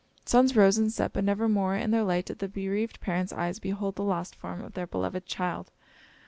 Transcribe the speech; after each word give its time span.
Suns 0.25 0.55
rose 0.55 0.79
and 0.79 0.91
set, 0.91 1.13
but 1.13 1.23
nevermore 1.23 1.75
in 1.75 1.91
their 1.91 2.01
light 2.03 2.25
did 2.25 2.39
the 2.39 2.47
bereaved 2.47 2.99
parents' 3.01 3.31
eyes 3.31 3.59
behold 3.59 3.97
the 3.97 4.03
lost 4.03 4.33
form 4.33 4.63
of 4.63 4.73
their 4.73 4.87
beloved 4.87 5.27
child. 5.27 5.69